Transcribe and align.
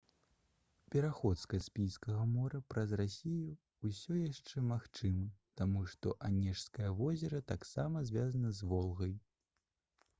пераход 0.93 1.35
з 1.41 1.49
каспійскага 1.51 2.23
мора 2.29 2.61
праз 2.73 2.93
расію 3.01 3.51
ўсё 3.89 4.17
яшчэ 4.21 4.63
магчымы 4.69 5.27
таму 5.61 5.83
што 5.91 6.15
анежскае 6.29 6.89
возера 7.03 7.43
таксама 7.53 8.03
звязана 8.11 8.55
з 8.61 8.71
волгай 8.73 9.13